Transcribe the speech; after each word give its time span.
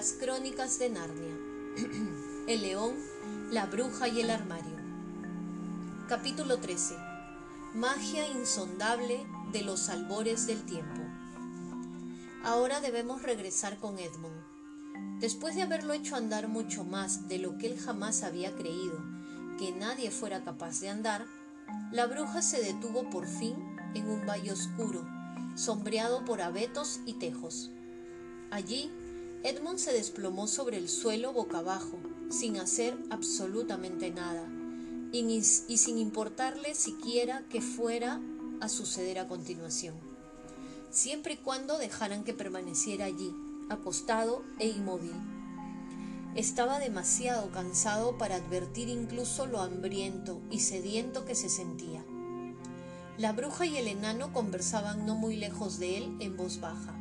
Las 0.00 0.14
crónicas 0.14 0.78
de 0.78 0.88
Narnia. 0.88 1.36
el 2.46 2.62
león, 2.62 2.94
la 3.50 3.66
bruja 3.66 4.08
y 4.08 4.22
el 4.22 4.30
armario. 4.30 4.78
Capítulo 6.08 6.58
13. 6.58 6.94
Magia 7.74 8.26
insondable 8.26 9.26
de 9.52 9.60
los 9.60 9.90
albores 9.90 10.46
del 10.46 10.64
tiempo. 10.64 11.02
Ahora 12.42 12.80
debemos 12.80 13.22
regresar 13.22 13.76
con 13.76 13.98
Edmund. 13.98 15.20
Después 15.20 15.54
de 15.54 15.64
haberlo 15.64 15.92
hecho 15.92 16.16
andar 16.16 16.48
mucho 16.48 16.82
más 16.82 17.28
de 17.28 17.36
lo 17.36 17.58
que 17.58 17.66
él 17.66 17.78
jamás 17.78 18.22
había 18.22 18.56
creído 18.56 18.98
que 19.58 19.70
nadie 19.72 20.10
fuera 20.10 20.42
capaz 20.42 20.80
de 20.80 20.88
andar, 20.88 21.26
la 21.92 22.06
bruja 22.06 22.40
se 22.40 22.62
detuvo 22.62 23.10
por 23.10 23.26
fin 23.26 23.54
en 23.94 24.08
un 24.08 24.24
valle 24.26 24.50
oscuro, 24.50 25.06
sombreado 25.56 26.24
por 26.24 26.40
abetos 26.40 27.00
y 27.04 27.18
tejos. 27.18 27.70
Allí, 28.50 28.90
Edmund 29.42 29.78
se 29.78 29.92
desplomó 29.92 30.46
sobre 30.46 30.76
el 30.76 30.90
suelo 30.90 31.32
boca 31.32 31.58
abajo, 31.58 31.98
sin 32.28 32.58
hacer 32.58 32.98
absolutamente 33.08 34.10
nada, 34.10 34.46
y, 35.12 35.42
sin 35.42 35.96
importarle 35.96 36.74
siquiera 36.74 37.42
que 37.48 37.62
fuera 37.62 38.20
a 38.60 38.68
suceder 38.68 39.18
a 39.18 39.28
continuación, 39.28 39.94
siempre 40.90 41.34
y 41.34 41.36
cuando 41.38 41.78
dejaran 41.78 42.22
que 42.22 42.34
permaneciera 42.34 43.06
allí, 43.06 43.34
acostado 43.70 44.44
e 44.58 44.68
inmóvil. 44.68 45.14
Estaba 46.34 46.78
demasiado 46.78 47.50
cansado 47.50 48.18
para 48.18 48.36
advertir 48.36 48.90
incluso 48.90 49.46
lo 49.46 49.60
hambriento 49.60 50.38
y 50.50 50.60
sediento 50.60 51.24
que 51.24 51.34
se 51.34 51.48
sentía. 51.48 52.04
La 53.16 53.32
bruja 53.32 53.64
y 53.64 53.78
el 53.78 53.88
enano 53.88 54.34
conversaban 54.34 55.06
no 55.06 55.14
muy 55.14 55.36
lejos 55.36 55.78
de 55.78 55.96
él 55.96 56.16
en 56.20 56.36
voz 56.36 56.60
baja. 56.60 56.92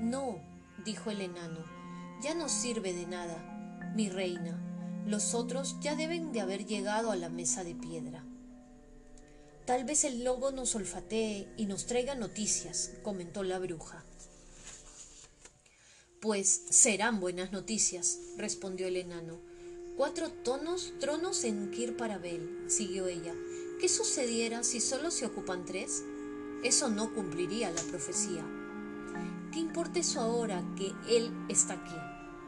No, 0.00 0.40
dijo 0.84 1.10
el 1.10 1.20
enano, 1.20 1.64
ya 2.22 2.34
no 2.34 2.48
sirve 2.48 2.92
de 2.92 3.06
nada, 3.06 3.92
mi 3.94 4.08
reina. 4.08 4.58
Los 5.06 5.34
otros 5.34 5.76
ya 5.80 5.96
deben 5.96 6.32
de 6.32 6.40
haber 6.40 6.64
llegado 6.64 7.10
a 7.10 7.16
la 7.16 7.28
mesa 7.28 7.64
de 7.64 7.74
piedra. 7.74 8.24
Tal 9.64 9.84
vez 9.84 10.04
el 10.04 10.24
lobo 10.24 10.50
nos 10.52 10.74
olfatee 10.74 11.48
y 11.56 11.66
nos 11.66 11.86
traiga 11.86 12.14
noticias, 12.14 12.92
comentó 13.02 13.42
la 13.42 13.58
bruja. 13.58 14.04
Pues 16.20 16.62
serán 16.70 17.20
buenas 17.20 17.52
noticias, 17.52 18.18
respondió 18.36 18.86
el 18.86 18.96
enano. 18.96 19.40
Cuatro 19.96 20.30
tonos, 20.30 20.94
tronos 21.00 21.44
en 21.44 21.70
Kir 21.70 21.96
Parabel, 21.96 22.64
siguió 22.68 23.06
ella. 23.08 23.34
¿Qué 23.80 23.88
sucediera 23.88 24.62
si 24.62 24.80
solo 24.80 25.10
se 25.10 25.26
ocupan 25.26 25.64
tres? 25.64 26.02
Eso 26.62 26.88
no 26.88 27.12
cumpliría 27.12 27.70
la 27.70 27.82
profecía. 27.82 28.44
¿Qué 29.52 29.60
importa 29.60 30.00
eso 30.00 30.20
ahora 30.20 30.64
que 30.76 30.94
él 31.08 31.30
está 31.48 31.74
aquí? 31.74 31.94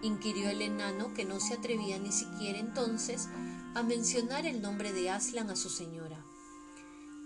inquirió 0.07 0.51
el 0.51 0.61
enano 0.61 1.15
que 1.15 1.25
no 1.25 1.41
se 1.41 1.55
atrevía 1.55 1.99
ni 1.99 2.13
siquiera 2.13 2.59
entonces 2.59 3.29
a 3.75 3.83
mencionar 3.83 4.47
el 4.47 4.61
nombre 4.61 4.93
de 4.93 5.11
Aslan 5.11 5.51
a 5.51 5.57
su 5.57 5.71
señora. 5.71 6.25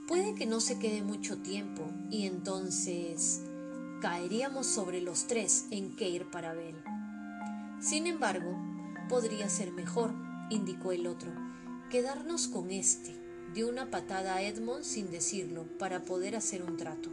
Puede 0.07 0.35
que 0.35 0.47
no 0.47 0.61
se 0.61 0.79
quede 0.79 1.03
mucho 1.03 1.39
tiempo 1.39 1.91
y 2.11 2.27
entonces 2.27 3.43
caeríamos 4.01 4.67
sobre 4.67 5.01
los 5.01 5.27
tres 5.27 5.67
en 5.71 5.95
Keir 5.97 6.31
Parabel. 6.31 6.77
Sin 7.81 8.07
embargo, 8.07 8.57
podría 9.09 9.49
ser 9.49 9.73
mejor, 9.73 10.15
indicó 10.51 10.93
el 10.93 11.07
otro, 11.07 11.33
quedarnos 11.91 12.49
con 12.49 12.71
este, 12.71 13.15
de 13.55 13.65
una 13.65 13.91
patada 13.91 14.37
a 14.37 14.43
Edmond 14.43 14.83
sin 14.85 15.11
decirlo, 15.11 15.67
para 15.79 16.05
poder 16.05 16.37
hacer 16.37 16.63
un 16.63 16.77
trato. 16.77 17.11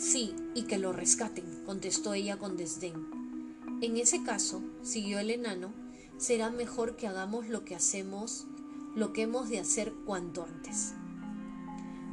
Sí, 0.00 0.34
y 0.54 0.62
que 0.62 0.78
lo 0.78 0.94
rescaten, 0.94 1.44
contestó 1.66 2.14
ella 2.14 2.38
con 2.38 2.56
desdén. 2.56 3.54
En 3.82 3.98
ese 3.98 4.22
caso, 4.22 4.62
siguió 4.82 5.18
el 5.18 5.30
enano, 5.30 5.74
será 6.16 6.48
mejor 6.48 6.96
que 6.96 7.06
hagamos 7.06 7.48
lo 7.48 7.66
que 7.66 7.76
hacemos, 7.76 8.46
lo 8.96 9.12
que 9.12 9.22
hemos 9.22 9.50
de 9.50 9.60
hacer 9.60 9.92
cuanto 10.06 10.44
antes. 10.44 10.94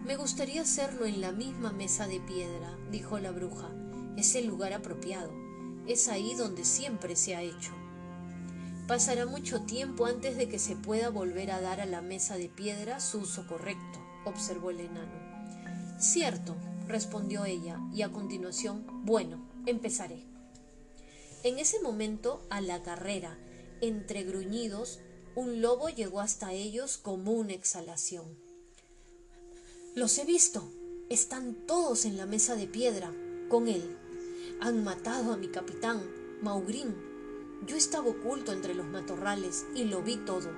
Me 0.06 0.18
gustaría 0.18 0.64
hacerlo 0.64 1.06
en 1.06 1.22
la 1.22 1.32
misma 1.32 1.72
mesa 1.72 2.08
de 2.08 2.20
piedra, 2.20 2.78
dijo 2.92 3.20
la 3.20 3.32
bruja. 3.32 3.70
Es 4.18 4.36
el 4.36 4.48
lugar 4.48 4.74
apropiado. 4.74 5.32
Es 5.88 6.10
ahí 6.10 6.36
donde 6.36 6.66
siempre 6.66 7.16
se 7.16 7.38
ha 7.38 7.42
hecho. 7.42 7.72
Pasará 8.86 9.26
mucho 9.26 9.62
tiempo 9.62 10.08
antes 10.08 10.36
de 10.36 10.50
que 10.50 10.60
se 10.60 10.76
pueda 10.76 11.10
volver 11.10 11.52
a 11.52 11.62
dar 11.62 11.80
a 11.80 11.86
la 11.86 12.02
mesa 12.02 12.36
de 12.36 12.50
piedra 12.50 13.00
su 13.00 13.20
uso 13.20 13.48
correcto, 13.48 14.00
observó 14.26 14.72
el 14.72 14.82
enano. 14.82 16.00
Cierto, 16.00 16.54
respondió 16.88 17.46
ella, 17.46 17.80
y 17.94 18.02
a 18.02 18.12
continuación, 18.12 18.86
bueno, 19.06 19.48
empezaré. 19.66 20.24
En 21.44 21.60
ese 21.60 21.80
momento, 21.82 22.46
a 22.50 22.62
la 22.62 22.84
carrera, 22.84 23.38
entre 23.82 24.24
gruñidos, 24.24 25.00
un 25.36 25.62
lobo 25.62 25.90
llegó 25.90 26.20
hasta 26.20 26.52
ellos 26.52 26.98
como 26.98 27.32
una 27.32 27.54
exhalación. 27.54 28.26
Los 29.96 30.18
he 30.18 30.26
visto. 30.26 30.68
Están 31.10 31.56
todos 31.66 32.06
en 32.06 32.18
la 32.18 32.26
mesa 32.26 32.56
de 32.56 32.68
piedra, 32.68 33.14
con 33.50 33.68
él. 33.68 33.98
Han 34.60 34.84
matado 34.84 35.32
a 35.32 35.38
mi 35.38 35.48
capitán, 35.48 36.02
Maugrín. 36.42 36.96
Yo 37.66 37.76
estaba 37.78 38.10
oculto 38.10 38.52
entre 38.52 38.76
los 38.76 38.86
matorrales 38.88 39.66
y 39.74 39.86
lo 39.86 40.02
vi 40.02 40.18
todo. 40.18 40.50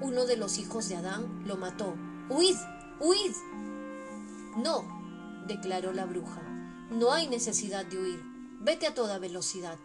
Uno 0.00 0.26
de 0.26 0.36
los 0.36 0.58
hijos 0.58 0.88
de 0.88 0.96
Adán 0.96 1.44
lo 1.46 1.56
mató. 1.56 1.94
¡Huid! 2.28 2.56
¡Huid! 3.00 3.32
No, 4.56 4.95
declaró 5.46 5.92
la 5.92 6.04
bruja. 6.04 6.42
No 6.90 7.12
hay 7.12 7.28
necesidad 7.28 7.84
de 7.86 7.98
huir. 7.98 8.22
Vete 8.60 8.86
a 8.86 8.94
toda 8.94 9.18
velocidad. 9.18 9.78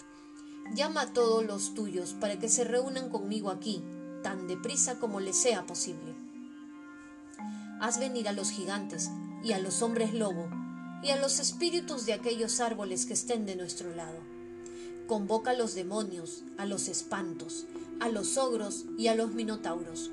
Llama 0.74 1.02
a 1.02 1.14
todos 1.14 1.46
los 1.46 1.74
tuyos 1.74 2.14
para 2.14 2.40
que 2.40 2.48
se 2.48 2.64
reúnan 2.64 3.10
conmigo 3.10 3.50
aquí, 3.50 3.84
tan 4.24 4.48
deprisa 4.48 5.00
como 5.00 5.20
les 5.20 5.36
sea 5.36 5.66
posible. 5.66 6.16
Haz 7.82 8.00
venir 8.00 8.30
a 8.30 8.32
los 8.32 8.52
gigantes 8.52 9.10
y 9.44 9.54
a 9.54 9.60
los 9.60 9.82
hombres 9.82 10.14
lobo 10.14 10.50
y 11.04 11.10
a 11.10 11.16
los 11.16 11.40
espíritus 11.40 12.06
de 12.06 12.14
aquellos 12.14 12.60
árboles 12.60 13.06
que 13.06 13.14
estén 13.14 13.46
de 13.46 13.56
nuestro 13.56 13.94
lado. 13.96 14.20
Convoca 15.08 15.52
a 15.52 15.56
los 15.56 15.74
demonios, 15.74 16.44
a 16.58 16.66
los 16.66 16.88
espantos, 16.88 17.66
a 18.00 18.08
los 18.10 18.38
ogros 18.38 18.86
y 18.98 19.08
a 19.08 19.16
los 19.16 19.34
minotauros. 19.34 20.12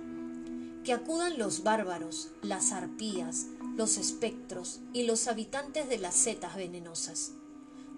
Que 0.82 0.92
acudan 0.92 1.38
los 1.38 1.62
bárbaros, 1.62 2.30
las 2.42 2.72
arpías, 2.72 3.46
los 3.78 3.96
espectros 3.96 4.80
y 4.92 5.04
los 5.04 5.28
habitantes 5.28 5.88
de 5.88 5.98
las 5.98 6.16
setas 6.16 6.56
venenosas. 6.56 7.34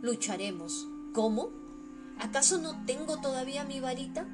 Lucharemos. 0.03 0.87
¿Cómo? 1.15 1.49
¿Acaso 2.19 2.59
no 2.59 2.85
tengo 2.85 3.19
todavía 3.23 3.65
mi 3.65 3.81
varita? 3.81 4.27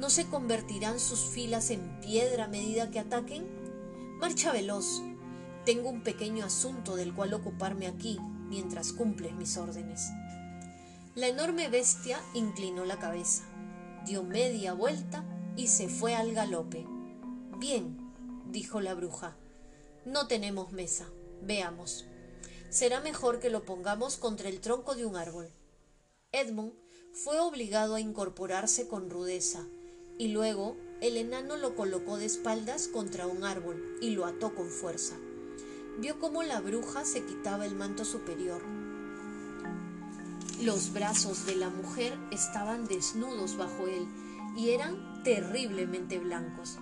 ¿No 0.00 0.10
se 0.10 0.26
convertirán 0.26 0.98
sus 0.98 1.20
filas 1.20 1.70
en 1.70 2.00
piedra 2.00 2.46
a 2.46 2.48
medida 2.48 2.90
que 2.90 2.98
ataquen? 2.98 3.46
Marcha 4.18 4.50
veloz. 4.50 5.02
Tengo 5.64 5.88
un 5.88 6.02
pequeño 6.02 6.44
asunto 6.44 6.96
del 6.96 7.14
cual 7.14 7.32
ocuparme 7.32 7.86
aquí 7.86 8.18
mientras 8.48 8.92
cumples 8.92 9.36
mis 9.36 9.56
órdenes. 9.56 10.10
La 11.14 11.28
enorme 11.28 11.68
bestia 11.68 12.18
inclinó 12.34 12.84
la 12.84 12.98
cabeza, 12.98 13.44
dio 14.04 14.24
media 14.24 14.72
vuelta 14.72 15.24
y 15.56 15.68
se 15.68 15.88
fue 15.88 16.16
al 16.16 16.32
galope. 16.32 16.84
Bien, 17.60 17.96
dijo 18.50 18.80
la 18.80 18.94
bruja, 18.94 19.36
no 20.04 20.26
tenemos 20.26 20.72
mesa. 20.72 21.08
Veamos. 21.42 22.06
Será 22.70 23.00
mejor 23.00 23.38
que 23.38 23.50
lo 23.50 23.64
pongamos 23.64 24.16
contra 24.16 24.48
el 24.48 24.60
tronco 24.60 24.94
de 24.94 25.04
un 25.04 25.16
árbol. 25.16 25.50
Edmund 26.32 26.72
fue 27.12 27.38
obligado 27.40 27.94
a 27.94 28.00
incorporarse 28.00 28.88
con 28.88 29.10
rudeza, 29.10 29.66
y 30.18 30.28
luego 30.28 30.76
el 31.00 31.16
enano 31.16 31.56
lo 31.56 31.74
colocó 31.76 32.16
de 32.16 32.26
espaldas 32.26 32.88
contra 32.88 33.26
un 33.26 33.44
árbol 33.44 33.98
y 34.00 34.10
lo 34.10 34.24
ató 34.24 34.54
con 34.54 34.68
fuerza. 34.68 35.16
Vio 35.98 36.18
cómo 36.18 36.42
la 36.42 36.60
bruja 36.60 37.04
se 37.04 37.24
quitaba 37.24 37.66
el 37.66 37.74
manto 37.74 38.04
superior. 38.04 38.62
Los 40.62 40.92
brazos 40.92 41.44
de 41.44 41.56
la 41.56 41.68
mujer 41.70 42.16
estaban 42.30 42.86
desnudos 42.86 43.56
bajo 43.56 43.88
él 43.88 44.06
y 44.56 44.70
eran 44.70 45.22
terriblemente 45.22 46.18
blancos. 46.18 46.78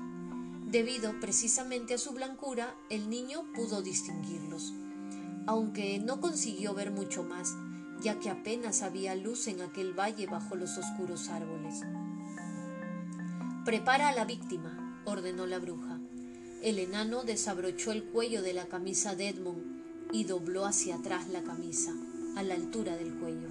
Debido 0.70 1.18
precisamente 1.18 1.94
a 1.94 1.98
su 1.98 2.12
blancura, 2.12 2.76
el 2.90 3.10
niño 3.10 3.42
pudo 3.54 3.82
distinguirlos, 3.82 4.72
aunque 5.48 5.98
no 5.98 6.20
consiguió 6.20 6.74
ver 6.74 6.92
mucho 6.92 7.24
más, 7.24 7.56
ya 8.00 8.20
que 8.20 8.30
apenas 8.30 8.82
había 8.82 9.16
luz 9.16 9.48
en 9.48 9.62
aquel 9.62 9.98
valle 9.98 10.28
bajo 10.28 10.54
los 10.54 10.78
oscuros 10.78 11.28
árboles. 11.28 11.80
Prepara 13.64 14.10
a 14.10 14.12
la 14.12 14.24
víctima, 14.24 15.02
ordenó 15.06 15.44
la 15.46 15.58
bruja. 15.58 15.98
El 16.62 16.78
enano 16.78 17.24
desabrochó 17.24 17.90
el 17.90 18.04
cuello 18.04 18.40
de 18.40 18.52
la 18.52 18.66
camisa 18.66 19.16
de 19.16 19.28
Edmund 19.28 19.82
y 20.12 20.22
dobló 20.22 20.66
hacia 20.66 20.96
atrás 20.96 21.28
la 21.30 21.42
camisa, 21.42 21.92
a 22.36 22.44
la 22.44 22.54
altura 22.54 22.96
del 22.96 23.12
cuello. 23.18 23.48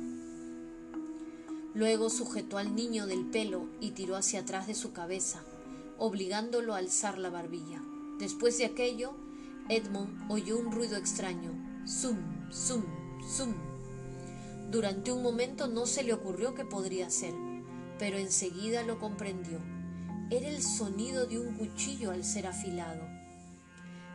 Luego 1.73 2.09
sujetó 2.09 2.57
al 2.57 2.75
niño 2.75 3.07
del 3.07 3.25
pelo 3.25 3.67
y 3.81 3.91
tiró 3.91 4.15
hacia 4.15 4.39
atrás 4.39 4.67
de 4.67 4.73
su 4.73 4.93
cabeza, 4.93 5.43
obligándolo 5.99 6.73
a 6.73 6.77
alzar 6.77 7.17
la 7.17 7.29
barbilla. 7.29 7.81
Después 8.17 8.57
de 8.57 8.65
aquello, 8.65 9.13
Edmund 9.69 10.31
oyó 10.31 10.57
un 10.57 10.71
ruido 10.71 10.97
extraño. 10.97 11.51
Zum, 11.85 12.17
zum, 12.51 12.83
zum. 13.23 13.53
Durante 14.71 15.11
un 15.11 15.21
momento 15.21 15.67
no 15.67 15.85
se 15.85 16.03
le 16.03 16.13
ocurrió 16.13 16.55
que 16.55 16.65
podría 16.65 17.09
ser, 17.09 17.33
pero 17.97 18.17
enseguida 18.17 18.83
lo 18.83 18.99
comprendió. 18.99 19.59
Era 20.31 20.47
el 20.47 20.61
sonido 20.61 21.25
de 21.25 21.39
un 21.39 21.55
cuchillo 21.55 22.11
al 22.11 22.23
ser 22.23 22.47
afilado. 22.47 23.07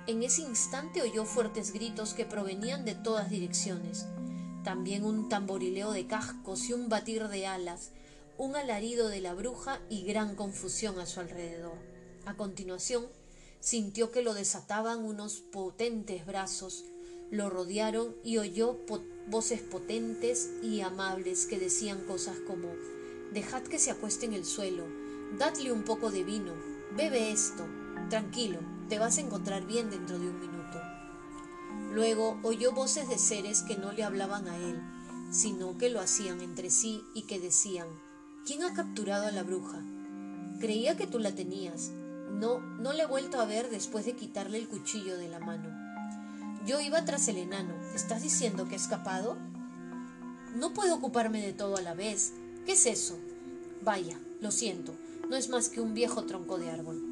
En 0.06 0.22
ese 0.22 0.42
instante 0.42 1.02
oyó 1.02 1.24
fuertes 1.24 1.72
gritos 1.72 2.14
que 2.14 2.24
provenían 2.24 2.84
de 2.84 2.94
todas 2.94 3.30
direcciones, 3.30 4.06
también 4.62 5.04
un 5.04 5.28
tamborileo 5.28 5.92
de 5.92 6.06
cascos 6.06 6.68
y 6.68 6.72
un 6.72 6.88
batir 6.88 7.28
de 7.28 7.46
alas, 7.46 7.90
un 8.36 8.56
alarido 8.56 9.08
de 9.08 9.20
la 9.20 9.34
bruja 9.34 9.80
y 9.88 10.04
gran 10.04 10.34
confusión 10.34 10.98
a 10.98 11.06
su 11.06 11.20
alrededor. 11.20 11.78
A 12.26 12.36
continuación, 12.36 13.06
sintió 13.60 14.10
que 14.10 14.22
lo 14.22 14.34
desataban 14.34 15.04
unos 15.04 15.40
potentes 15.40 16.26
brazos, 16.26 16.84
lo 17.30 17.48
rodearon 17.50 18.14
y 18.24 18.38
oyó 18.38 18.78
voces 19.28 19.60
potentes 19.60 20.50
y 20.62 20.80
amables 20.80 21.46
que 21.46 21.58
decían 21.58 22.04
cosas 22.06 22.36
como 22.46 22.68
Dejad 23.32 23.62
que 23.62 23.78
se 23.80 23.90
acueste 23.90 24.26
en 24.26 24.32
el 24.32 24.44
suelo, 24.44 24.84
dadle 25.38 25.72
un 25.72 25.82
poco 25.82 26.12
de 26.12 26.22
vino, 26.22 26.52
bebe 26.96 27.32
esto, 27.32 27.66
tranquilo, 28.08 28.60
te 28.88 28.98
vas 28.98 29.18
a 29.18 29.22
encontrar 29.22 29.66
bien 29.66 29.90
dentro 29.90 30.18
de 30.18 30.28
un 30.28 30.38
minuto. 30.38 30.80
Luego 31.92 32.38
oyó 32.44 32.70
voces 32.70 33.08
de 33.08 33.18
seres 33.18 33.62
que 33.62 33.76
no 33.76 33.92
le 33.92 34.04
hablaban 34.04 34.46
a 34.46 34.56
él, 34.56 34.80
sino 35.32 35.76
que 35.78 35.88
lo 35.88 36.00
hacían 36.00 36.40
entre 36.42 36.70
sí 36.70 37.02
y 37.12 37.22
que 37.22 37.40
decían 37.40 37.88
¿Quién 38.46 38.62
ha 38.62 38.74
capturado 38.74 39.26
a 39.26 39.30
la 39.30 39.42
bruja? 39.42 39.82
Creía 40.60 40.98
que 40.98 41.06
tú 41.06 41.18
la 41.18 41.34
tenías. 41.34 41.92
No, 42.30 42.58
no 42.58 42.92
le 42.92 43.04
he 43.04 43.06
vuelto 43.06 43.40
a 43.40 43.46
ver 43.46 43.70
después 43.70 44.04
de 44.04 44.16
quitarle 44.16 44.58
el 44.58 44.68
cuchillo 44.68 45.16
de 45.16 45.28
la 45.28 45.40
mano. 45.40 45.70
Yo 46.66 46.78
iba 46.78 47.02
tras 47.06 47.26
el 47.28 47.38
enano. 47.38 47.72
¿Estás 47.94 48.22
diciendo 48.22 48.66
que 48.68 48.74
ha 48.74 48.76
escapado? 48.76 49.38
No 50.54 50.74
puedo 50.74 50.94
ocuparme 50.94 51.40
de 51.40 51.54
todo 51.54 51.78
a 51.78 51.80
la 51.80 51.94
vez. 51.94 52.34
¿Qué 52.66 52.72
es 52.72 52.84
eso? 52.84 53.16
Vaya, 53.82 54.20
lo 54.42 54.50
siento, 54.50 54.94
no 55.30 55.36
es 55.36 55.48
más 55.48 55.70
que 55.70 55.80
un 55.80 55.94
viejo 55.94 56.24
tronco 56.24 56.58
de 56.58 56.70
árbol. 56.70 57.02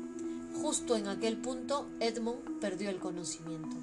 Justo 0.61 0.97
en 0.97 1.09
aquel 1.09 1.39
punto 1.39 1.89
Edmund 2.01 2.61
perdió 2.61 2.91
el 2.91 2.99
conocimiento. 2.99 3.75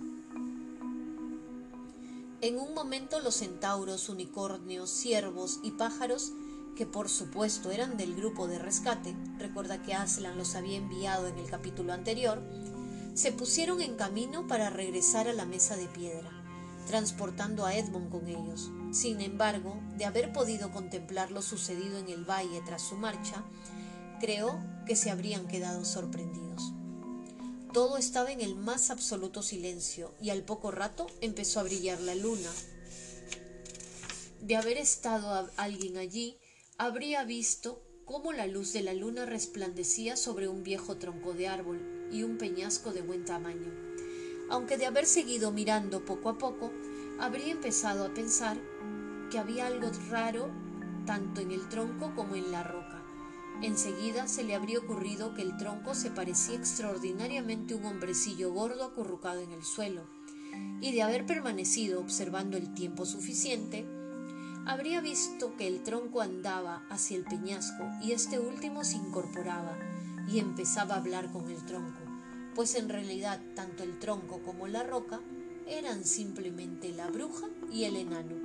En 2.41 2.59
un 2.59 2.75
momento 2.75 3.19
los 3.19 3.35
centauros, 3.35 4.07
unicornios, 4.07 4.91
ciervos 4.91 5.59
y 5.63 5.71
pájaros 5.71 6.31
que 6.79 6.85
por 6.85 7.09
supuesto 7.09 7.71
eran 7.71 7.97
del 7.97 8.15
grupo 8.15 8.47
de 8.47 8.57
rescate, 8.57 9.13
recuerda 9.37 9.83
que 9.83 9.93
Aslan 9.93 10.37
los 10.37 10.55
había 10.55 10.77
enviado 10.77 11.27
en 11.27 11.37
el 11.37 11.49
capítulo 11.49 11.91
anterior, 11.91 12.41
se 13.15 13.33
pusieron 13.33 13.81
en 13.81 13.97
camino 13.97 14.47
para 14.47 14.69
regresar 14.69 15.27
a 15.27 15.33
la 15.33 15.43
mesa 15.43 15.75
de 15.75 15.87
piedra, 15.87 16.31
transportando 16.87 17.65
a 17.65 17.75
Edmund 17.75 18.09
con 18.09 18.29
ellos. 18.29 18.71
Sin 18.93 19.19
embargo, 19.19 19.77
de 19.97 20.05
haber 20.05 20.31
podido 20.31 20.71
contemplar 20.71 21.31
lo 21.31 21.41
sucedido 21.41 21.97
en 21.97 22.07
el 22.07 22.23
valle 22.23 22.61
tras 22.65 22.83
su 22.83 22.95
marcha, 22.95 23.43
creo 24.21 24.57
que 24.85 24.95
se 24.95 25.11
habrían 25.11 25.49
quedado 25.49 25.83
sorprendidos. 25.83 26.71
Todo 27.73 27.97
estaba 27.97 28.31
en 28.31 28.39
el 28.39 28.55
más 28.55 28.89
absoluto 28.89 29.43
silencio 29.43 30.15
y 30.21 30.29
al 30.29 30.43
poco 30.43 30.71
rato 30.71 31.07
empezó 31.19 31.59
a 31.59 31.63
brillar 31.63 31.99
la 31.99 32.15
luna. 32.15 32.49
De 34.39 34.55
haber 34.55 34.77
estado 34.77 35.49
alguien 35.57 35.97
allí, 35.97 36.38
habría 36.79 37.25
visto 37.25 37.83
cómo 38.05 38.31
la 38.31 38.47
luz 38.47 38.71
de 38.71 38.81
la 38.81 38.93
luna 38.93 39.25
resplandecía 39.25 40.15
sobre 40.15 40.47
un 40.47 40.63
viejo 40.63 40.95
tronco 40.95 41.33
de 41.33 41.49
árbol 41.49 42.07
y 42.09 42.23
un 42.23 42.37
peñasco 42.37 42.93
de 42.93 43.01
buen 43.01 43.25
tamaño. 43.25 43.69
Aunque 44.49 44.77
de 44.77 44.85
haber 44.85 45.05
seguido 45.05 45.51
mirando 45.51 46.05
poco 46.05 46.29
a 46.29 46.37
poco, 46.37 46.71
habría 47.19 47.51
empezado 47.51 48.05
a 48.05 48.13
pensar 48.13 48.57
que 49.29 49.37
había 49.37 49.67
algo 49.67 49.91
raro 50.09 50.49
tanto 51.05 51.41
en 51.41 51.51
el 51.51 51.67
tronco 51.67 52.15
como 52.15 52.35
en 52.35 52.49
la 52.49 52.63
roca. 52.63 53.03
Enseguida 53.61 54.29
se 54.29 54.43
le 54.43 54.55
habría 54.55 54.79
ocurrido 54.79 55.33
que 55.33 55.41
el 55.41 55.57
tronco 55.57 55.93
se 55.95 56.11
parecía 56.11 56.55
extraordinariamente 56.55 57.73
a 57.73 57.77
un 57.77 57.85
hombrecillo 57.87 58.53
gordo 58.53 58.85
acurrucado 58.85 59.41
en 59.41 59.51
el 59.51 59.63
suelo, 59.63 60.07
y 60.79 60.93
de 60.93 61.01
haber 61.01 61.25
permanecido 61.25 61.99
observando 61.99 62.55
el 62.55 62.73
tiempo 62.73 63.05
suficiente, 63.05 63.85
habría 64.65 65.01
visto 65.01 65.55
que 65.57 65.67
el 65.67 65.83
tronco 65.83 66.21
andaba 66.21 66.83
hacia 66.89 67.17
el 67.17 67.23
peñasco 67.23 67.89
y 68.01 68.11
este 68.11 68.39
último 68.39 68.83
se 68.83 68.97
incorporaba 68.97 69.77
y 70.27 70.39
empezaba 70.39 70.95
a 70.95 70.97
hablar 70.97 71.31
con 71.31 71.49
el 71.49 71.63
tronco, 71.65 71.99
pues 72.55 72.75
en 72.75 72.89
realidad 72.89 73.39
tanto 73.55 73.83
el 73.83 73.97
tronco 73.99 74.39
como 74.43 74.67
la 74.67 74.83
roca 74.83 75.21
eran 75.67 76.03
simplemente 76.03 76.91
la 76.91 77.07
bruja 77.07 77.47
y 77.71 77.85
el 77.85 77.95
enano, 77.95 78.35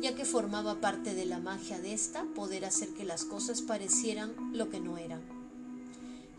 ya 0.00 0.14
que 0.14 0.24
formaba 0.24 0.80
parte 0.80 1.14
de 1.14 1.26
la 1.26 1.38
magia 1.38 1.80
de 1.80 1.92
ésta 1.92 2.24
poder 2.34 2.64
hacer 2.64 2.90
que 2.90 3.04
las 3.04 3.24
cosas 3.24 3.62
parecieran 3.62 4.34
lo 4.52 4.70
que 4.70 4.80
no 4.80 4.98
eran. 4.98 5.22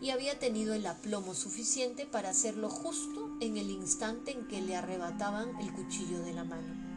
Y 0.00 0.10
había 0.10 0.38
tenido 0.38 0.74
el 0.74 0.86
aplomo 0.86 1.34
suficiente 1.34 2.06
para 2.06 2.30
hacerlo 2.30 2.70
justo 2.70 3.36
en 3.40 3.56
el 3.56 3.70
instante 3.70 4.30
en 4.30 4.46
que 4.46 4.62
le 4.62 4.76
arrebataban 4.76 5.58
el 5.60 5.72
cuchillo 5.72 6.20
de 6.20 6.32
la 6.34 6.44
mano 6.44 6.87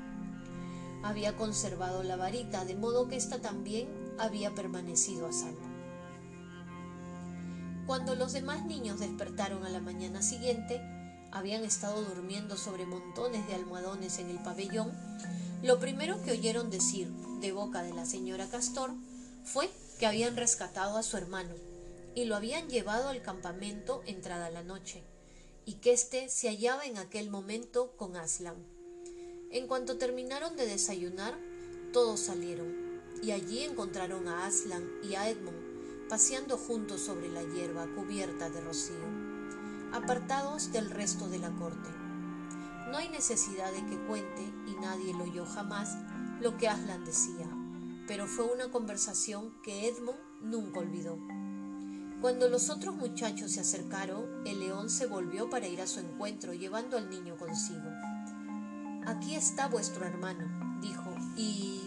había 1.03 1.35
conservado 1.35 2.03
la 2.03 2.15
varita, 2.15 2.65
de 2.65 2.75
modo 2.75 3.07
que 3.07 3.15
ésta 3.15 3.39
también 3.39 3.87
había 4.17 4.53
permanecido 4.53 5.27
a 5.27 5.33
salvo. 5.33 5.71
Cuando 7.87 8.15
los 8.15 8.33
demás 8.33 8.65
niños 8.65 8.99
despertaron 8.99 9.65
a 9.65 9.69
la 9.69 9.79
mañana 9.79 10.21
siguiente, 10.21 10.79
habían 11.31 11.63
estado 11.63 12.01
durmiendo 12.03 12.57
sobre 12.57 12.85
montones 12.85 13.47
de 13.47 13.55
almohadones 13.55 14.19
en 14.19 14.29
el 14.29 14.39
pabellón, 14.39 14.91
lo 15.63 15.79
primero 15.79 16.21
que 16.23 16.31
oyeron 16.31 16.69
decir 16.69 17.09
de 17.39 17.51
boca 17.51 17.83
de 17.83 17.93
la 17.93 18.05
señora 18.05 18.47
Castor 18.47 18.91
fue 19.43 19.69
que 19.99 20.05
habían 20.05 20.35
rescatado 20.35 20.97
a 20.97 21.03
su 21.03 21.17
hermano 21.17 21.53
y 22.15 22.25
lo 22.25 22.35
habían 22.35 22.69
llevado 22.69 23.09
al 23.09 23.21
campamento 23.21 24.01
entrada 24.05 24.49
la 24.49 24.63
noche, 24.63 25.03
y 25.65 25.75
que 25.75 25.93
éste 25.93 26.29
se 26.29 26.49
hallaba 26.49 26.85
en 26.85 26.97
aquel 26.97 27.29
momento 27.29 27.95
con 27.95 28.15
Aslan. 28.17 28.70
En 29.51 29.67
cuanto 29.67 29.97
terminaron 29.97 30.55
de 30.55 30.65
desayunar, 30.65 31.37
todos 31.91 32.19
salieron, 32.19 33.01
y 33.21 33.31
allí 33.31 33.63
encontraron 33.63 34.27
a 34.27 34.45
Aslan 34.45 34.89
y 35.03 35.15
a 35.15 35.29
Edmund 35.29 35.71
paseando 36.11 36.57
juntos 36.57 36.99
sobre 36.99 37.29
la 37.29 37.41
hierba 37.41 37.87
cubierta 37.95 38.49
de 38.49 38.59
rocío, 38.59 38.99
apartados 39.93 40.73
del 40.73 40.89
resto 40.89 41.29
de 41.29 41.39
la 41.39 41.49
corte. 41.51 41.89
No 42.89 42.97
hay 42.97 43.07
necesidad 43.07 43.71
de 43.71 43.85
que 43.85 43.97
cuente, 44.07 44.41
y 44.67 44.75
nadie 44.81 45.13
lo 45.13 45.23
oyó 45.23 45.45
jamás, 45.45 45.95
lo 46.41 46.57
que 46.57 46.67
Aslan 46.67 47.05
decía, 47.05 47.49
pero 48.07 48.27
fue 48.27 48.43
una 48.43 48.69
conversación 48.71 49.53
que 49.63 49.87
Edmund 49.87 50.19
nunca 50.41 50.81
olvidó. 50.81 51.17
Cuando 52.19 52.49
los 52.49 52.69
otros 52.69 52.93
muchachos 52.95 53.53
se 53.53 53.61
acercaron, 53.61 54.45
el 54.45 54.59
león 54.59 54.89
se 54.89 55.07
volvió 55.07 55.49
para 55.49 55.69
ir 55.69 55.79
a 55.79 55.87
su 55.87 56.01
encuentro, 56.01 56.53
llevando 56.53 56.97
al 56.97 57.09
niño 57.09 57.37
consigo. 57.37 57.89
Aquí 59.05 59.35
está 59.35 59.67
vuestro 59.67 60.05
hermano, 60.05 60.79
dijo, 60.81 61.15
y 61.35 61.81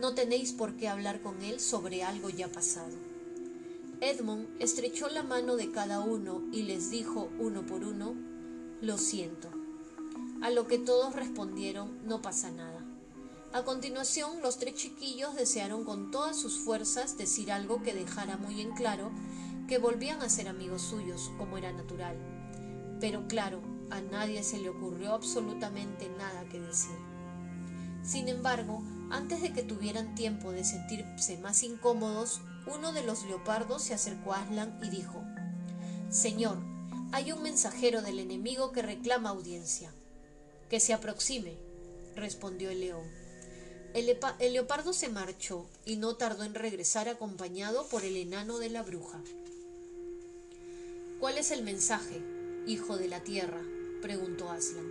no 0.00 0.14
tenéis 0.14 0.52
por 0.52 0.76
qué 0.76 0.88
hablar 0.88 1.20
con 1.20 1.40
él 1.42 1.60
sobre 1.60 2.02
algo 2.02 2.28
ya 2.28 2.48
pasado. 2.48 2.92
Edmund 4.00 4.48
estrechó 4.58 5.08
la 5.08 5.22
mano 5.22 5.56
de 5.56 5.70
cada 5.70 6.00
uno 6.00 6.42
y 6.52 6.62
les 6.62 6.90
dijo 6.90 7.30
uno 7.38 7.64
por 7.64 7.84
uno, 7.84 8.14
lo 8.80 8.98
siento. 8.98 9.48
A 10.42 10.50
lo 10.50 10.66
que 10.66 10.78
todos 10.78 11.14
respondieron, 11.14 12.06
no 12.06 12.20
pasa 12.20 12.50
nada. 12.50 12.84
A 13.52 13.62
continuación, 13.62 14.42
los 14.42 14.58
tres 14.58 14.74
chiquillos 14.74 15.36
desearon 15.36 15.84
con 15.84 16.10
todas 16.10 16.36
sus 16.36 16.58
fuerzas 16.58 17.16
decir 17.16 17.52
algo 17.52 17.82
que 17.82 17.94
dejara 17.94 18.36
muy 18.36 18.60
en 18.60 18.72
claro 18.72 19.12
que 19.68 19.78
volvían 19.78 20.20
a 20.20 20.28
ser 20.28 20.48
amigos 20.48 20.82
suyos, 20.82 21.30
como 21.38 21.56
era 21.56 21.72
natural. 21.72 22.16
Pero 23.00 23.26
claro, 23.28 23.62
a 23.90 24.00
nadie 24.00 24.42
se 24.42 24.58
le 24.58 24.70
ocurrió 24.70 25.12
absolutamente 25.12 26.08
nada 26.18 26.48
que 26.48 26.60
decir. 26.60 26.96
Sin 28.02 28.28
embargo, 28.28 28.82
antes 29.10 29.40
de 29.40 29.52
que 29.52 29.62
tuvieran 29.62 30.14
tiempo 30.14 30.52
de 30.52 30.64
sentirse 30.64 31.38
más 31.38 31.62
incómodos, 31.62 32.40
uno 32.66 32.92
de 32.92 33.02
los 33.02 33.24
leopardos 33.24 33.82
se 33.82 33.94
acercó 33.94 34.32
a 34.32 34.42
Aslan 34.42 34.78
y 34.82 34.90
dijo, 34.90 35.22
Señor, 36.10 36.58
hay 37.12 37.32
un 37.32 37.42
mensajero 37.42 38.02
del 38.02 38.18
enemigo 38.18 38.72
que 38.72 38.82
reclama 38.82 39.30
audiencia. 39.30 39.92
Que 40.68 40.80
se 40.80 40.92
aproxime, 40.92 41.56
respondió 42.16 42.70
el 42.70 42.80
león. 42.80 43.04
El, 43.94 44.18
el, 44.40 44.52
leopardo 44.52 44.92
se 44.92 45.08
marchó 45.08 45.66
y 45.84 45.96
no 45.96 46.16
tardó 46.16 46.42
en 46.42 46.54
regresar 46.54 47.08
acompañado 47.08 47.86
por 47.88 48.04
el 48.04 48.16
enano 48.16 48.58
de 48.58 48.70
la 48.70 48.82
bruja. 48.82 49.22
¿Cuál 51.20 51.38
es 51.38 51.52
el 51.52 51.62
mensaje, 51.62 52.20
hijo 52.66 52.96
de 52.96 53.08
la 53.08 53.20
tierra? 53.20 53.62
Preguntó 54.04 54.50
Aslan. 54.50 54.84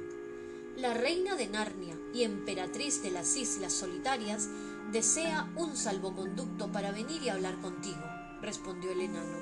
La 0.75 0.95
reina 0.95 1.35
de 1.35 1.47
Narnia 1.47 1.95
y 2.15 2.23
emperatriz 2.23 3.03
de 3.03 3.11
las 3.11 3.37
Islas 3.37 3.71
Solitarias 3.71 4.49
desea 4.91 5.53
un 5.55 5.77
salvoconducto 5.77 6.71
para 6.71 6.91
venir 6.91 7.21
y 7.21 7.29
hablar 7.29 7.61
contigo, 7.61 8.01
respondió 8.41 8.91
el 8.91 9.01
enano, 9.01 9.37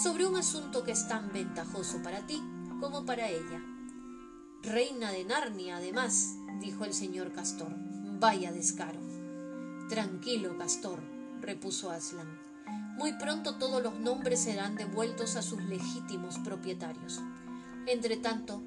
sobre 0.00 0.26
un 0.26 0.36
asunto 0.36 0.84
que 0.84 0.92
es 0.92 1.08
tan 1.08 1.32
ventajoso 1.32 2.00
para 2.04 2.24
ti 2.24 2.40
como 2.78 3.04
para 3.04 3.28
ella. 3.28 3.60
Reina 4.62 5.10
de 5.10 5.24
Narnia, 5.24 5.78
además, 5.78 6.36
dijo 6.60 6.84
el 6.84 6.94
señor 6.94 7.32
Castor. 7.32 7.74
Vaya 8.20 8.52
descaro. 8.52 9.00
Tranquilo, 9.88 10.56
Castor, 10.56 11.00
repuso 11.40 11.90
Aslan. 11.90 12.28
Muy 12.96 13.14
pronto 13.14 13.56
todos 13.56 13.82
los 13.82 13.98
nombres 13.98 14.38
serán 14.38 14.76
devueltos 14.76 15.34
a 15.34 15.42
sus 15.42 15.60
legítimos 15.64 16.38
propietarios. 16.38 17.20
Entretanto, 17.86 18.62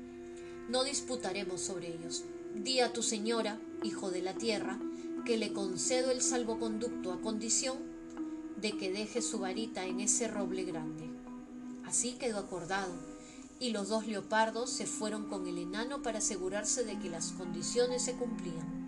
no 0.69 0.83
disputaremos 0.83 1.61
sobre 1.61 1.93
ellos. 1.93 2.23
Di 2.55 2.79
a 2.79 2.93
tu 2.93 3.03
señora, 3.03 3.59
hijo 3.83 4.11
de 4.11 4.21
la 4.21 4.33
tierra, 4.33 4.79
que 5.25 5.37
le 5.37 5.53
concedo 5.53 6.11
el 6.11 6.21
salvoconducto 6.21 7.13
a 7.13 7.21
condición 7.21 7.77
de 8.61 8.77
que 8.77 8.91
deje 8.91 9.21
su 9.21 9.39
varita 9.39 9.85
en 9.85 9.99
ese 9.99 10.27
roble 10.27 10.63
grande. 10.63 11.09
Así 11.85 12.13
quedó 12.13 12.39
acordado, 12.39 12.93
y 13.59 13.71
los 13.71 13.89
dos 13.89 14.07
leopardos 14.07 14.69
se 14.69 14.85
fueron 14.85 15.27
con 15.27 15.47
el 15.47 15.57
enano 15.57 16.01
para 16.01 16.19
asegurarse 16.19 16.83
de 16.83 16.99
que 16.99 17.09
las 17.09 17.31
condiciones 17.31 18.03
se 18.03 18.13
cumplían. 18.13 18.83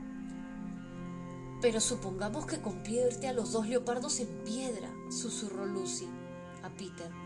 Pero 1.62 1.80
supongamos 1.80 2.46
que 2.46 2.62
convierte 2.62 3.28
a 3.28 3.34
los 3.34 3.52
dos 3.52 3.68
leopardos 3.68 4.20
en 4.20 4.28
piedra, 4.44 4.94
susurró 5.10 5.66
Lucy 5.66 6.08
a 6.62 6.70
Peter. 6.70 7.25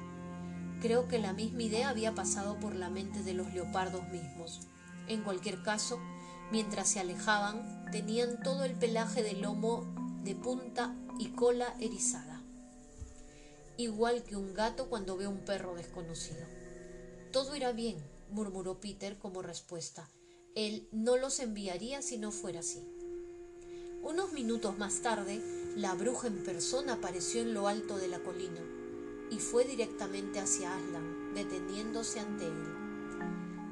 Creo 0.81 1.09
que 1.09 1.19
la 1.19 1.33
misma 1.33 1.63
idea 1.63 1.89
había 1.89 2.15
pasado 2.15 2.57
por 2.57 2.73
la 2.73 2.89
mente 2.89 3.21
de 3.21 3.33
los 3.33 3.53
leopardos 3.53 4.07
mismos. 4.09 4.61
En 5.09 5.23
cualquier 5.23 5.61
caso, 5.61 5.99
mientras 6.51 6.87
se 6.87 7.01
alejaban, 7.01 7.85
tenían 7.91 8.41
todo 8.41 8.63
el 8.63 8.75
pelaje 8.75 9.21
del 9.21 9.41
lomo 9.41 9.83
de 10.23 10.35
punta 10.35 10.95
y 11.19 11.31
cola 11.31 11.75
erizada, 11.81 12.41
igual 13.75 14.23
que 14.23 14.37
un 14.37 14.53
gato 14.53 14.87
cuando 14.87 15.17
ve 15.17 15.27
un 15.27 15.43
perro 15.43 15.75
desconocido. 15.75 16.45
Todo 17.33 17.57
irá 17.57 17.73
bien, 17.73 17.97
murmuró 18.29 18.79
Peter 18.79 19.17
como 19.17 19.41
respuesta. 19.41 20.09
Él 20.55 20.87
no 20.93 21.17
los 21.17 21.39
enviaría 21.39 22.01
si 22.01 22.17
no 22.17 22.31
fuera 22.31 22.61
así. 22.61 22.87
Unos 24.01 24.31
minutos 24.31 24.77
más 24.77 25.01
tarde, 25.01 25.41
la 25.75 25.93
bruja 25.93 26.27
en 26.27 26.41
persona 26.43 26.93
apareció 26.93 27.41
en 27.41 27.53
lo 27.53 27.67
alto 27.67 27.97
de 27.97 28.07
la 28.07 28.19
colina 28.19 28.61
y 29.29 29.39
fue 29.39 29.65
directamente 29.65 30.39
hacia 30.39 30.75
Aslan, 30.75 31.33
deteniéndose 31.33 32.19
ante 32.19 32.47
él. 32.47 32.75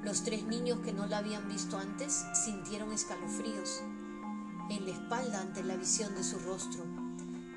Los 0.04 0.24
tres 0.24 0.46
niños 0.46 0.80
que 0.80 0.94
no 0.94 1.06
la 1.08 1.18
habían 1.18 1.48
visto 1.48 1.78
antes 1.78 2.24
sintieron 2.46 2.92
escalofríos 2.92 3.82
en 4.70 4.86
la 4.86 4.92
espalda 4.92 5.42
ante 5.42 5.64
la 5.64 5.76
visión 5.76 6.14
de 6.16 6.24
su 6.24 6.40
rostro 6.40 6.84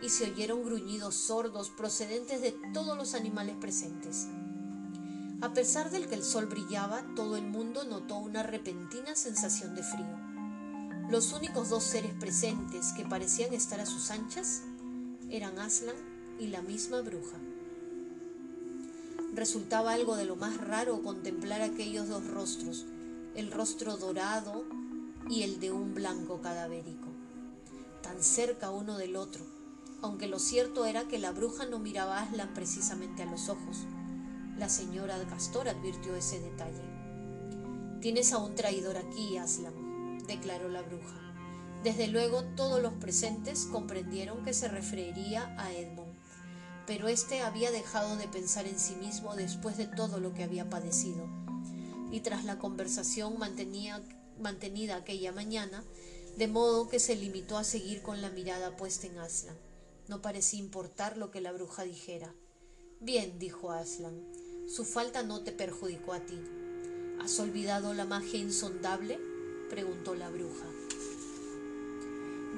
y 0.02 0.09
se 0.09 0.30
oyeron 0.30 0.64
gruñidos 0.64 1.14
sordos 1.14 1.71
procedentes 1.71 2.40
de 2.40 2.52
todos 2.73 2.97
los 2.97 3.14
animales 3.14 3.57
presentes. 3.61 4.28
A 5.42 5.52
pesar 5.52 5.90
del 5.90 6.07
que 6.07 6.14
el 6.14 6.23
sol 6.23 6.47
brillaba, 6.47 7.02
todo 7.14 7.37
el 7.37 7.47
mundo 7.47 7.85
notó 7.85 8.19
una 8.19 8.42
repentina 8.42 9.14
sensación 9.14 9.75
de 9.75 9.83
frío. 9.83 10.19
Los 11.11 11.33
únicos 11.33 11.71
dos 11.71 11.83
seres 11.83 12.12
presentes 12.14 12.92
que 12.92 13.04
parecían 13.04 13.52
estar 13.52 13.80
a 13.80 13.87
sus 13.87 14.11
anchas 14.11 14.62
eran 15.28 15.59
Aslan 15.59 15.97
y 16.38 16.49
la 16.49 16.62
misma 16.62 17.00
bruja. 17.00 17.37
Resultaba 19.33 19.93
algo 19.93 20.17
de 20.17 20.25
lo 20.25 20.35
más 20.35 20.57
raro 20.57 21.03
contemplar 21.03 21.63
aquellos 21.63 22.09
dos 22.09 22.27
rostros, 22.27 22.87
el 23.37 23.53
rostro 23.53 23.97
dorado 23.97 24.65
y 25.29 25.43
el 25.43 25.61
de 25.61 25.71
un 25.71 25.95
blanco 25.95 26.41
cadavérico, 26.41 27.07
tan 28.03 28.23
cerca 28.25 28.71
uno 28.71 28.99
del 28.99 29.15
otro, 29.15 29.45
aunque 30.03 30.27
lo 30.27 30.41
cierto 30.41 30.85
era 30.85 31.07
que 31.07 31.21
la 31.21 31.31
bruja 31.31 31.65
no 31.67 31.79
miraba 31.79 32.19
a 32.19 32.23
Aslan 32.23 32.53
precisamente 32.55 33.23
a 33.23 33.31
los 33.31 33.49
ojos. 33.49 33.87
La 34.59 34.69
señora 34.69 35.17
Castor 35.29 35.69
advirtió 35.69 36.17
ese 36.17 36.41
detalle. 36.41 36.83
Tienes 38.01 38.33
a 38.33 38.39
un 38.39 38.57
traidor 38.57 38.97
aquí, 38.97 39.37
Aslan, 39.37 40.19
declaró 40.27 40.69
la 40.69 40.83
bruja. 40.83 41.21
Desde 41.85 42.09
luego 42.09 42.43
todos 42.57 42.83
los 42.83 42.95
presentes 42.95 43.67
comprendieron 43.67 44.45
que 44.45 44.55
se 44.55 44.69
referiría 44.69 45.55
a 45.57 45.73
Edmund, 45.73 46.10
pero 46.91 47.07
éste 47.07 47.41
había 47.43 47.71
dejado 47.71 48.17
de 48.17 48.27
pensar 48.27 48.67
en 48.67 48.81
sí 48.81 48.97
mismo 48.97 49.37
después 49.37 49.77
de 49.77 49.87
todo 49.87 50.19
lo 50.19 50.35
que 50.35 50.43
había 50.43 50.69
padecido, 50.69 51.25
y 52.11 52.19
tras 52.19 52.45
la 52.45 52.59
conversación 52.59 53.39
mantenida 53.39 54.97
aquella 54.97 55.31
mañana, 55.31 55.85
de 56.37 56.49
modo 56.49 56.89
que 56.89 56.99
se 56.99 57.15
limitó 57.15 57.59
a 57.59 57.63
seguir 57.63 58.03
con 58.03 58.21
la 58.21 58.31
mirada 58.31 58.77
puesta 58.77 59.07
en 59.07 59.19
Aslan. 59.19 59.57
No 60.09 60.21
parecía 60.21 60.59
importar 60.59 61.17
lo 61.17 61.31
que 61.31 61.41
la 61.41 61.53
bruja 61.53 61.85
dijera. 61.85 62.35
Bien, 62.99 63.39
dijo 63.39 63.71
Aslan, 63.71 64.27
su 64.67 64.85
falta 64.85 65.23
no 65.23 65.45
te 65.45 65.53
perjudicó 65.53 66.13
a 66.13 66.19
ti. 66.19 66.41
¿Has 67.21 67.39
olvidado 67.39 67.95
la 67.95 68.05
magia 68.05 68.41
insondable? 68.41 69.21
preguntó 69.69 70.17
la 70.17 70.29
bruja. 70.29 70.67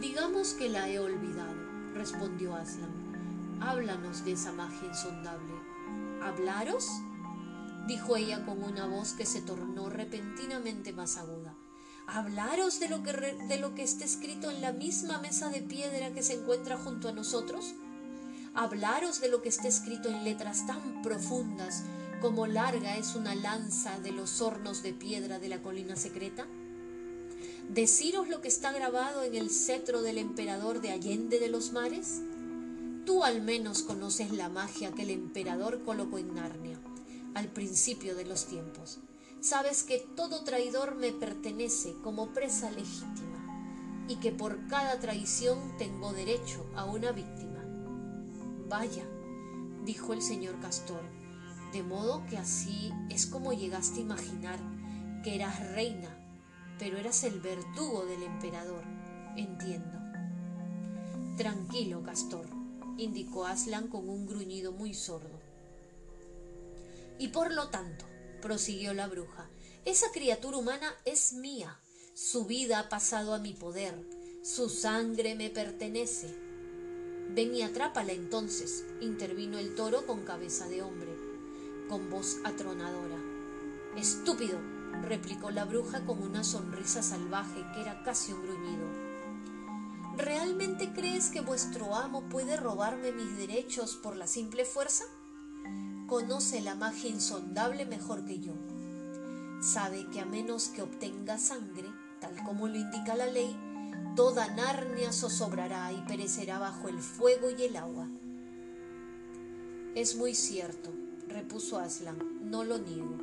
Digamos 0.00 0.54
que 0.54 0.70
la 0.70 0.88
he 0.88 0.98
olvidado, 0.98 1.92
respondió 1.92 2.56
Aslan. 2.56 3.11
Háblanos 3.64 4.24
de 4.24 4.32
esa 4.32 4.52
magia 4.52 4.88
insondable. 4.88 5.54
¿Hablaros? 6.20 6.88
dijo 7.86 8.16
ella 8.16 8.44
con 8.44 8.62
una 8.62 8.86
voz 8.86 9.12
que 9.12 9.24
se 9.24 9.40
tornó 9.40 9.88
repentinamente 9.88 10.92
más 10.92 11.16
aguda. 11.16 11.54
¿Hablaros 12.08 12.80
de 12.80 12.88
lo 12.88 13.04
que, 13.04 13.12
de 13.12 13.58
lo 13.58 13.74
que 13.74 13.84
está 13.84 14.04
escrito 14.04 14.50
en 14.50 14.60
la 14.60 14.72
misma 14.72 15.18
mesa 15.18 15.48
de 15.48 15.62
piedra 15.62 16.12
que 16.12 16.22
se 16.22 16.34
encuentra 16.34 16.76
junto 16.76 17.08
a 17.08 17.12
nosotros? 17.12 17.74
¿Hablaros 18.54 19.20
de 19.20 19.28
lo 19.28 19.42
que 19.42 19.48
está 19.48 19.68
escrito 19.68 20.08
en 20.08 20.24
letras 20.24 20.66
tan 20.66 21.02
profundas 21.02 21.84
como 22.20 22.48
larga 22.48 22.96
es 22.96 23.14
una 23.14 23.34
lanza 23.34 23.98
de 24.00 24.10
los 24.10 24.40
hornos 24.40 24.82
de 24.82 24.92
piedra 24.92 25.38
de 25.38 25.48
la 25.48 25.62
colina 25.62 25.94
secreta? 25.94 26.46
deciros 27.68 28.28
lo 28.28 28.40
que 28.40 28.48
está 28.48 28.72
grabado 28.72 29.22
en 29.22 29.34
el 29.34 29.50
cetro 29.50 30.02
del 30.02 30.18
emperador 30.18 30.80
de 30.80 30.90
Allende 30.90 31.38
de 31.38 31.48
los 31.48 31.72
mares? 31.72 32.20
Tú 33.04 33.24
al 33.24 33.42
menos 33.42 33.82
conoces 33.82 34.32
la 34.32 34.48
magia 34.48 34.92
que 34.92 35.02
el 35.02 35.10
emperador 35.10 35.82
colocó 35.84 36.18
en 36.18 36.34
Narnia, 36.34 36.78
al 37.34 37.48
principio 37.48 38.14
de 38.14 38.24
los 38.24 38.46
tiempos. 38.46 39.00
Sabes 39.40 39.82
que 39.82 39.98
todo 39.98 40.44
traidor 40.44 40.94
me 40.94 41.12
pertenece 41.12 41.94
como 42.02 42.32
presa 42.32 42.70
legítima 42.70 44.06
y 44.08 44.16
que 44.16 44.32
por 44.32 44.66
cada 44.68 45.00
traición 45.00 45.76
tengo 45.78 46.12
derecho 46.12 46.64
a 46.76 46.84
una 46.84 47.12
víctima. 47.12 47.64
Vaya, 48.68 49.04
dijo 49.84 50.12
el 50.12 50.22
señor 50.22 50.60
Castor, 50.60 51.02
de 51.72 51.82
modo 51.82 52.24
que 52.28 52.38
así 52.38 52.92
es 53.10 53.26
como 53.26 53.52
llegaste 53.52 53.98
a 53.98 54.02
imaginar 54.02 54.58
que 55.24 55.34
eras 55.34 55.72
reina 55.72 56.18
pero 56.82 56.98
eras 56.98 57.22
el 57.22 57.38
verdugo 57.38 58.04
del 58.06 58.24
emperador. 58.24 58.82
Entiendo. 59.36 60.00
Tranquilo, 61.36 62.02
Castor, 62.02 62.44
indicó 62.98 63.46
Aslan 63.46 63.88
con 63.88 64.08
un 64.08 64.26
gruñido 64.26 64.72
muy 64.72 64.94
sordo. 64.94 65.40
Y 67.18 67.28
por 67.28 67.52
lo 67.52 67.68
tanto, 67.68 68.04
prosiguió 68.40 68.94
la 68.94 69.06
bruja, 69.06 69.48
esa 69.84 70.10
criatura 70.12 70.58
humana 70.58 70.94
es 71.04 71.32
mía. 71.32 71.78
Su 72.14 72.44
vida 72.44 72.78
ha 72.78 72.88
pasado 72.88 73.34
a 73.34 73.38
mi 73.38 73.52
poder. 73.52 73.94
Su 74.42 74.68
sangre 74.68 75.34
me 75.34 75.50
pertenece. 75.50 76.34
Ven 77.30 77.54
y 77.54 77.62
atrápala 77.62 78.12
entonces, 78.12 78.84
intervino 79.00 79.58
el 79.58 79.74
toro 79.74 80.06
con 80.06 80.24
cabeza 80.24 80.68
de 80.68 80.82
hombre, 80.82 81.16
con 81.88 82.10
voz 82.10 82.38
atronadora. 82.44 83.18
Estúpido, 83.96 84.58
replicó 85.02 85.50
la 85.50 85.64
bruja 85.64 86.04
con 86.04 86.22
una 86.22 86.44
sonrisa 86.44 87.02
salvaje 87.02 87.64
que 87.74 87.80
era 87.80 88.02
casi 88.04 88.32
un 88.32 88.42
gruñido. 88.42 89.11
¿Realmente 90.16 90.92
crees 90.92 91.30
que 91.30 91.40
vuestro 91.40 91.94
amo 91.94 92.28
puede 92.28 92.56
robarme 92.56 93.12
mis 93.12 93.36
derechos 93.36 93.96
por 93.96 94.14
la 94.16 94.26
simple 94.26 94.66
fuerza? 94.66 95.04
Conoce 96.06 96.60
la 96.60 96.74
magia 96.74 97.08
insondable 97.08 97.86
mejor 97.86 98.26
que 98.26 98.38
yo. 98.38 98.52
Sabe 99.62 100.06
que 100.10 100.20
a 100.20 100.26
menos 100.26 100.68
que 100.68 100.82
obtenga 100.82 101.38
sangre, 101.38 101.88
tal 102.20 102.34
como 102.44 102.68
lo 102.68 102.76
indica 102.76 103.16
la 103.16 103.26
ley, 103.26 103.56
toda 104.14 104.54
Narnia 104.54 105.12
zozobrará 105.12 105.92
y 105.92 106.02
perecerá 106.02 106.58
bajo 106.58 106.88
el 106.88 107.00
fuego 107.00 107.48
y 107.50 107.62
el 107.62 107.76
agua. 107.76 108.06
Es 109.94 110.16
muy 110.16 110.34
cierto, 110.34 110.92
repuso 111.28 111.78
Aslan, 111.78 112.18
no 112.50 112.64
lo 112.64 112.78
niego. 112.78 113.16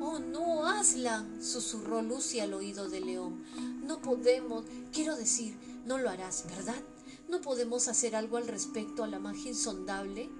Oh, 0.00 0.18
no, 0.18 0.66
Aslan, 0.66 1.42
susurró 1.42 2.02
Lucy 2.02 2.40
al 2.40 2.54
oído 2.54 2.88
de 2.88 3.00
León. 3.00 3.42
No 3.82 4.00
podemos, 4.00 4.64
quiero 4.92 5.16
decir, 5.16 5.56
no 5.84 5.98
lo 5.98 6.08
harás, 6.08 6.44
¿verdad? 6.48 6.80
¿No 7.28 7.40
podemos 7.40 7.88
hacer 7.88 8.14
algo 8.14 8.36
al 8.36 8.46
respecto 8.46 9.02
a 9.02 9.08
la 9.08 9.18
magia 9.18 9.50
insondable? 9.50 10.30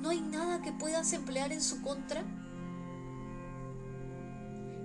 ¿No 0.00 0.10
hay 0.10 0.20
nada 0.20 0.62
que 0.62 0.72
puedas 0.72 1.12
emplear 1.12 1.52
en 1.52 1.62
su 1.62 1.82
contra? 1.82 2.24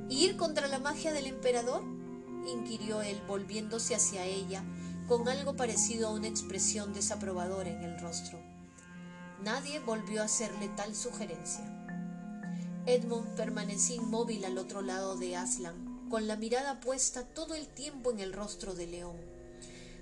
¿Ir 0.09 0.35
contra 0.37 0.67
la 0.67 0.79
magia 0.79 1.13
del 1.13 1.27
emperador? 1.27 1.83
inquirió 2.47 3.01
él, 3.01 3.21
volviéndose 3.27 3.93
hacia 3.93 4.25
ella, 4.25 4.63
con 5.07 5.27
algo 5.29 5.55
parecido 5.55 6.07
a 6.07 6.13
una 6.13 6.27
expresión 6.27 6.93
desaprobadora 6.93 7.69
en 7.69 7.83
el 7.83 7.99
rostro. 7.99 8.39
Nadie 9.43 9.79
volvió 9.79 10.21
a 10.21 10.25
hacerle 10.25 10.69
tal 10.69 10.95
sugerencia. 10.95 11.65
Edmund 12.85 13.35
permanecía 13.35 13.97
inmóvil 13.97 14.43
al 14.45 14.57
otro 14.57 14.81
lado 14.81 15.17
de 15.17 15.35
Aslan, 15.35 15.90
con 16.11 16.27
la 16.27 16.35
mirada 16.35 16.81
puesta 16.81 17.23
todo 17.23 17.55
el 17.55 17.67
tiempo 17.67 18.11
en 18.11 18.19
el 18.19 18.33
rostro 18.33 18.73
de 18.75 18.85
León. 18.85 19.15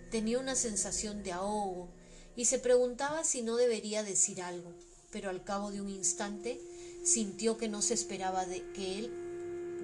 tenía 0.09 0.39
una 0.39 0.55
sensación 0.55 1.21
de 1.21 1.31
ahogo 1.31 1.87
y 2.35 2.45
se 2.45 2.57
preguntaba 2.57 3.23
si 3.23 3.43
no 3.43 3.57
debería 3.57 4.01
decir 4.01 4.41
algo, 4.41 4.73
pero 5.11 5.29
al 5.29 5.43
cabo 5.43 5.69
de 5.69 5.81
un 5.81 5.89
instante 5.89 6.59
sintió 7.03 7.57
que 7.57 7.69
no 7.69 7.83
se 7.83 7.93
esperaba 7.93 8.47
de 8.47 8.63
que 8.71 8.97
él 8.97 9.11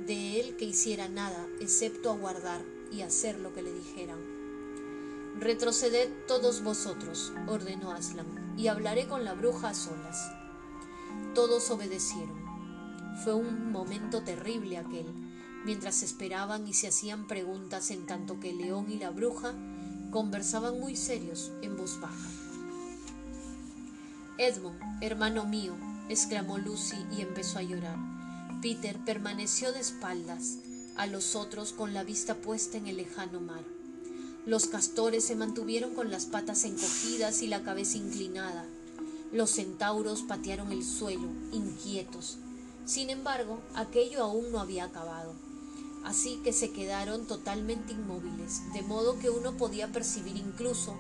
de 0.07 0.39
él 0.39 0.57
que 0.57 0.65
hiciera 0.65 1.07
nada 1.07 1.47
excepto 1.61 2.09
aguardar 2.09 2.61
y 2.91 3.01
hacer 3.01 3.39
lo 3.39 3.53
que 3.53 3.61
le 3.61 3.71
dijeran. 3.71 4.19
Retroceded 5.39 6.09
todos 6.27 6.63
vosotros, 6.63 7.33
ordenó 7.47 7.91
Aslan, 7.91 8.55
y 8.57 8.67
hablaré 8.67 9.07
con 9.07 9.25
la 9.25 9.33
bruja 9.33 9.69
a 9.69 9.73
solas. 9.75 10.31
Todos 11.35 11.69
obedecieron. 11.69 12.43
Fue 13.23 13.35
un 13.35 13.71
momento 13.71 14.23
terrible 14.23 14.77
aquel, 14.77 15.24
mientras 15.65 16.03
esperaban 16.03 16.67
y 16.67 16.73
se 16.73 16.87
hacían 16.87 17.27
preguntas 17.27 17.91
en 17.91 18.05
tanto 18.05 18.39
que 18.39 18.51
el 18.51 18.59
león 18.59 18.91
y 18.91 18.97
la 18.97 19.09
bruja 19.09 19.53
conversaban 20.11 20.79
muy 20.79 20.95
serios 20.95 21.51
en 21.61 21.75
voz 21.75 21.99
baja. 21.99 22.29
Edmund, 24.37 24.79
hermano 25.01 25.45
mío, 25.45 25.75
exclamó 26.09 26.57
Lucy 26.57 26.97
y 27.17 27.21
empezó 27.21 27.59
a 27.59 27.63
llorar. 27.63 27.97
Peter 28.61 28.97
permaneció 29.05 29.71
de 29.71 29.79
espaldas 29.79 30.57
a 30.95 31.07
los 31.07 31.35
otros 31.35 31.73
con 31.73 31.93
la 31.93 32.03
vista 32.03 32.35
puesta 32.35 32.77
en 32.77 32.87
el 32.87 32.97
lejano 32.97 33.41
mar. 33.41 33.63
Los 34.45 34.67
castores 34.67 35.25
se 35.25 35.35
mantuvieron 35.35 35.95
con 35.95 36.11
las 36.11 36.25
patas 36.25 36.65
encogidas 36.65 37.41
y 37.41 37.47
la 37.47 37.63
cabeza 37.63 37.97
inclinada. 37.97 38.65
Los 39.31 39.49
centauros 39.49 40.21
patearon 40.21 40.71
el 40.71 40.83
suelo, 40.83 41.27
inquietos. 41.51 42.37
Sin 42.85 43.09
embargo, 43.09 43.59
aquello 43.73 44.23
aún 44.23 44.51
no 44.51 44.59
había 44.59 44.85
acabado. 44.85 45.33
Así 46.05 46.39
que 46.43 46.53
se 46.53 46.71
quedaron 46.71 47.25
totalmente 47.25 47.93
inmóviles, 47.93 48.61
de 48.73 48.83
modo 48.83 49.17
que 49.17 49.31
uno 49.31 49.57
podía 49.57 49.91
percibir 49.91 50.37
incluso 50.37 50.95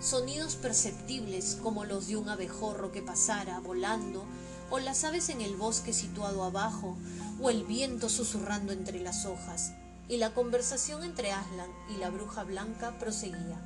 sonidos 0.00 0.56
perceptibles 0.56 1.58
como 1.62 1.84
los 1.84 2.08
de 2.08 2.16
un 2.16 2.30
abejorro 2.30 2.90
que 2.90 3.02
pasara 3.02 3.60
volando, 3.60 4.24
o 4.70 4.78
las 4.78 5.04
aves 5.04 5.28
en 5.28 5.42
el 5.42 5.56
bosque 5.56 5.92
situado 5.92 6.42
abajo, 6.42 6.96
o 7.40 7.50
el 7.50 7.64
viento 7.64 8.08
susurrando 8.08 8.72
entre 8.72 8.98
las 9.00 9.26
hojas, 9.26 9.72
y 10.08 10.16
la 10.16 10.32
conversación 10.32 11.04
entre 11.04 11.32
Aslan 11.32 11.70
y 11.94 11.98
la 11.98 12.08
bruja 12.08 12.42
blanca 12.44 12.98
proseguía. 12.98 13.60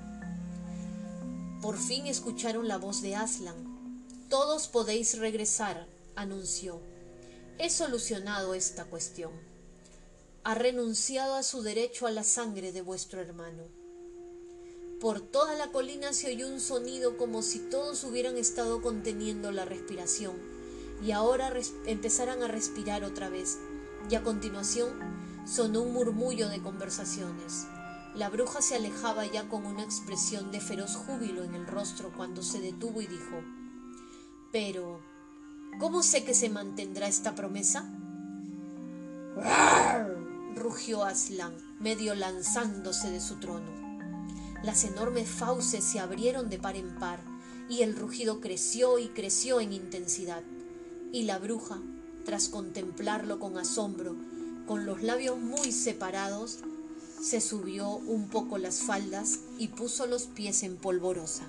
Por 1.62 1.78
fin 1.78 2.09
escucharon 2.09 2.66
la 2.66 2.78
voz 2.78 3.00
de 3.00 3.14
Aslan. 3.14 4.02
Todos 4.28 4.66
podéis 4.66 5.18
regresar, 5.18 5.87
anunció. 6.16 6.80
He 7.59 7.70
solucionado 7.70 8.54
esta 8.54 8.87
cuestión. 8.87 9.50
Ha 10.42 10.54
renunciado 10.54 11.35
a 11.35 11.42
su 11.42 11.61
derecho 11.61 12.06
a 12.06 12.11
la 12.11 12.25
sangre 12.25 12.73
de 12.73 12.80
vuestro 12.80 13.20
hermano. 13.20 13.64
Por 14.99 15.20
toda 15.20 15.54
la 15.54 15.70
colina 15.70 16.14
se 16.14 16.32
oyó 16.32 16.49
un 16.49 16.61
sonido 16.61 17.18
como 17.18 17.42
si 17.42 17.59
todos 17.59 18.04
hubieran 18.04 18.38
estado 18.38 18.80
conteniendo 18.80 19.52
la 19.52 19.66
respiración 19.66 20.37
y 21.04 21.12
ahora 21.12 21.52
empezaran 21.85 22.42
a 22.42 22.49
respirar 22.49 23.04
otra 23.04 23.28
vez. 23.28 23.59
Y 24.09 24.14
a 24.14 24.23
continuación 24.23 24.88
sonó 25.47 25.82
un 25.82 25.92
murmullo 25.92 26.49
de 26.49 26.62
conversaciones. 26.62 27.66
La 28.14 28.30
bruja 28.30 28.62
se 28.62 28.76
alejaba 28.76 29.26
ya 29.26 29.47
con 29.47 29.66
una 29.66 29.82
expresión 29.82 30.50
de 30.52 30.61
feroz 30.61 30.97
júbilo 30.97 31.44
en 31.44 31.54
el 31.54 31.66
rostro 31.66 32.12
cuando 32.16 32.42
se 32.42 32.61
detuvo 32.61 33.02
y 33.02 33.06
dijo, 33.06 33.42
Pero, 34.50 35.00
¿cómo 35.78 36.02
sé 36.02 36.25
que 36.25 36.32
se 36.32 36.49
mantendrá 36.49 37.09
esta 37.09 37.35
promesa? 37.35 37.92
Rugió 40.54 41.04
Aslan, 41.04 41.54
medio 41.78 42.14
lanzándose 42.14 43.11
de 43.11 43.20
su 43.20 43.37
trono. 43.37 43.70
Las 44.62 44.85
enormes 44.85 45.29
fauces 45.29 45.85
se 45.85 46.01
abrieron 46.01 46.51
de 46.51 46.59
par 46.59 46.77
en 46.77 46.94
par 46.98 47.20
y 47.68 47.83
el 47.83 47.96
rugido 47.96 48.40
creció 48.40 48.98
y 48.98 49.09
creció 49.09 49.61
en 49.61 49.72
intensidad. 49.72 50.42
Y 51.12 51.22
la 51.22 51.38
bruja, 51.38 51.81
tras 52.25 52.48
contemplarlo 52.48 53.38
con 53.38 53.59
asombro, 53.59 54.16
con 54.66 54.87
los 54.87 55.03
labios 55.03 55.38
muy 55.38 55.72
separados, 55.72 56.59
se 57.22 57.40
subió 57.40 57.90
un 57.90 58.29
poco 58.29 58.59
las 58.59 58.81
faldas 58.81 59.40
y 59.59 59.68
puso 59.68 60.07
los 60.07 60.25
pies 60.25 60.62
en 60.62 60.77
polvorosa. 60.77 61.44